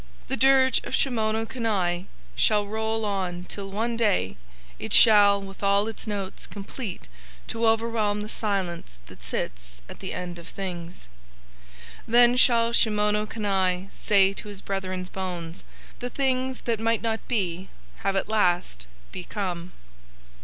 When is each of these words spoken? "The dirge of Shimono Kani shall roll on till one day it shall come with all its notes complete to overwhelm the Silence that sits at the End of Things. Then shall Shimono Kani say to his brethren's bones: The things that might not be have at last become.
"The 0.29 0.35
dirge 0.35 0.81
of 0.83 0.95
Shimono 0.95 1.45
Kani 1.45 2.07
shall 2.35 2.65
roll 2.65 3.05
on 3.05 3.43
till 3.43 3.69
one 3.71 3.95
day 3.95 4.35
it 4.79 4.93
shall 4.93 5.37
come 5.37 5.45
with 5.47 5.61
all 5.61 5.87
its 5.87 6.07
notes 6.07 6.47
complete 6.47 7.07
to 7.49 7.67
overwhelm 7.67 8.23
the 8.23 8.27
Silence 8.27 8.97
that 9.05 9.21
sits 9.21 9.79
at 9.87 9.99
the 9.99 10.11
End 10.11 10.39
of 10.39 10.47
Things. 10.47 11.07
Then 12.07 12.35
shall 12.35 12.71
Shimono 12.71 13.27
Kani 13.27 13.89
say 13.93 14.33
to 14.33 14.47
his 14.47 14.63
brethren's 14.63 15.09
bones: 15.09 15.63
The 15.99 16.09
things 16.09 16.61
that 16.61 16.79
might 16.79 17.03
not 17.03 17.27
be 17.27 17.69
have 17.97 18.15
at 18.15 18.27
last 18.27 18.87
become. 19.11 19.71